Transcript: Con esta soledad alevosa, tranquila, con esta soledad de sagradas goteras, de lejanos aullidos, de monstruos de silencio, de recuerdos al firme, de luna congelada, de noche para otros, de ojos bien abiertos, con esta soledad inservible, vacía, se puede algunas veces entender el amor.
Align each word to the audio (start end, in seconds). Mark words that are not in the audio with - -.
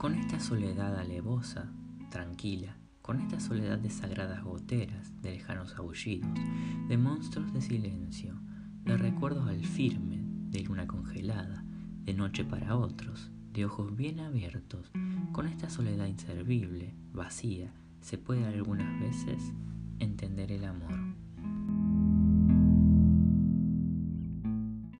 Con 0.00 0.14
esta 0.14 0.40
soledad 0.40 0.98
alevosa, 0.98 1.70
tranquila, 2.08 2.78
con 3.02 3.20
esta 3.20 3.38
soledad 3.38 3.78
de 3.78 3.90
sagradas 3.90 4.42
goteras, 4.42 5.12
de 5.20 5.32
lejanos 5.32 5.74
aullidos, 5.76 6.40
de 6.88 6.96
monstruos 6.96 7.52
de 7.52 7.60
silencio, 7.60 8.40
de 8.82 8.96
recuerdos 8.96 9.46
al 9.46 9.62
firme, 9.62 10.22
de 10.24 10.62
luna 10.62 10.86
congelada, 10.86 11.66
de 12.06 12.14
noche 12.14 12.46
para 12.46 12.78
otros, 12.78 13.30
de 13.52 13.66
ojos 13.66 13.94
bien 13.94 14.20
abiertos, 14.20 14.90
con 15.32 15.46
esta 15.46 15.68
soledad 15.68 16.06
inservible, 16.06 16.94
vacía, 17.12 17.74
se 18.00 18.16
puede 18.16 18.46
algunas 18.46 18.98
veces 19.00 19.52
entender 19.98 20.50
el 20.50 20.64
amor. 20.64 21.09